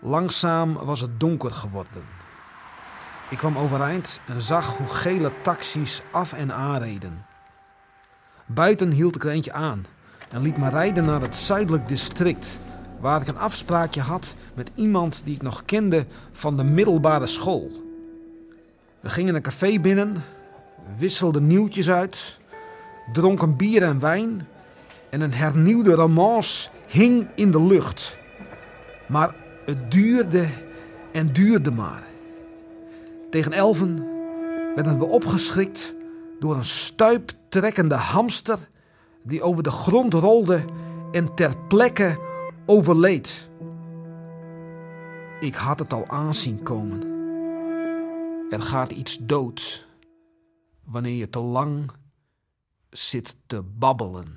[0.00, 2.02] Langzaam was het donker geworden.
[3.30, 7.26] Ik kwam overeind en zag hoe gele taxis af en aanreden.
[8.46, 9.84] Buiten hield ik er eentje aan
[10.30, 12.60] en liet me rijden naar het zuidelijk district,
[13.00, 17.70] waar ik een afspraakje had met iemand die ik nog kende van de middelbare school.
[19.00, 20.24] We gingen een café binnen,
[20.96, 22.38] wisselden nieuwtjes uit,
[23.12, 24.48] dronken bier en wijn
[25.10, 28.18] en een hernieuwde romance hing in de lucht.
[29.08, 29.34] Maar
[29.66, 30.46] het duurde
[31.12, 32.04] en duurde maar.
[33.30, 33.96] Tegen elven
[34.74, 35.94] werden we opgeschrikt
[36.40, 38.68] door een stuiptrekkende hamster
[39.22, 40.64] die over de grond rolde
[41.12, 42.18] en ter plekke
[42.66, 43.50] overleed.
[45.40, 47.14] Ik had het al aanzien komen.
[48.50, 49.86] Er gaat iets dood
[50.84, 51.90] wanneer je te lang
[52.90, 54.36] zit te babbelen.